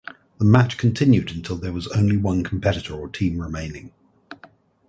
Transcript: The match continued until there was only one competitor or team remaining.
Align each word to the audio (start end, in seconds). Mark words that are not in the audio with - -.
The 0.39 0.45
match 0.45 0.79
continued 0.79 1.29
until 1.29 1.57
there 1.57 1.71
was 1.71 1.87
only 1.89 2.17
one 2.17 2.43
competitor 2.43 2.95
or 2.95 3.07
team 3.07 3.39
remaining. 3.39 3.93